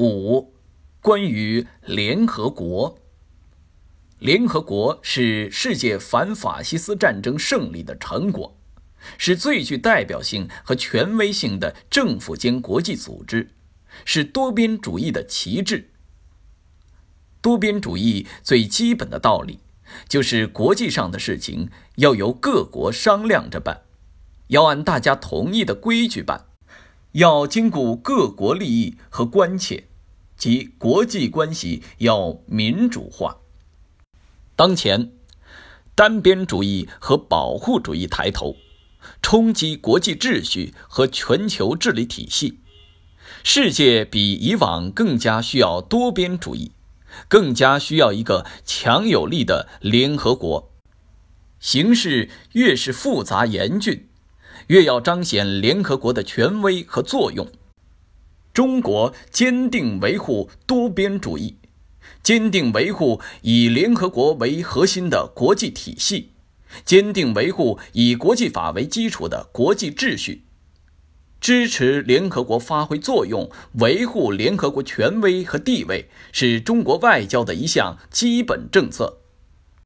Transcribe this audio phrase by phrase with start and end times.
[0.00, 0.54] 五、
[1.02, 2.98] 关于联合国。
[4.18, 8.56] 联合国是世界反法西斯战争胜利的成果，
[9.18, 13.50] 是最具代表性和权威性的政府间国际组织，
[14.06, 15.90] 是多边主义的旗帜。
[17.42, 19.60] 多边主义最基本的道理，
[20.08, 23.82] 就是国际上的事情要由各国商量着办，
[24.48, 26.46] 要按大家同意的规矩办，
[27.12, 29.88] 要兼顾各国利益和关切。
[30.36, 33.36] 即国际关系要民主化。
[34.56, 35.12] 当前，
[35.94, 38.56] 单边主义和保护主义抬头，
[39.20, 42.60] 冲击国际秩序和全球治理体系。
[43.44, 46.72] 世界比以往更加需要多边主义，
[47.28, 50.72] 更加需要一个强有力的联合国。
[51.58, 54.08] 形势越是复杂严峻，
[54.68, 57.48] 越要彰显联合国的权威和作用。
[58.52, 61.56] 中国坚定维护多边主义，
[62.22, 66.32] 坚定维护以联合国为核心的国际体系，
[66.84, 70.42] 坚定维护以国际法为基础的国际秩序，
[71.40, 79.19] 支持联合国发挥作用，维护联合国权威和地位，是中国外交的一项基本政策。